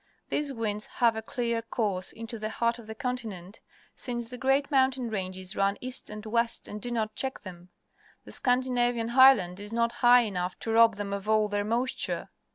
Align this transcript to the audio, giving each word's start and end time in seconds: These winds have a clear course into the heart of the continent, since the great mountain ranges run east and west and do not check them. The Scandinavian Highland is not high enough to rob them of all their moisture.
These 0.29 0.51
winds 0.51 0.87
have 0.87 1.15
a 1.15 1.21
clear 1.21 1.61
course 1.61 2.11
into 2.11 2.39
the 2.39 2.49
heart 2.49 2.79
of 2.79 2.87
the 2.87 2.95
continent, 2.95 3.61
since 3.95 4.27
the 4.27 4.37
great 4.39 4.71
mountain 4.71 5.11
ranges 5.11 5.55
run 5.55 5.77
east 5.79 6.09
and 6.09 6.25
west 6.25 6.67
and 6.67 6.81
do 6.81 6.89
not 6.89 7.13
check 7.13 7.41
them. 7.41 7.69
The 8.25 8.31
Scandinavian 8.31 9.09
Highland 9.09 9.59
is 9.59 9.71
not 9.71 9.91
high 10.01 10.21
enough 10.21 10.57
to 10.61 10.71
rob 10.71 10.95
them 10.95 11.13
of 11.13 11.29
all 11.29 11.47
their 11.49 11.63
moisture. 11.63 12.29